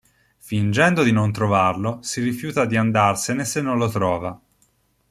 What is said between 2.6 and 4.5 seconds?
di andarsene se non lo trova.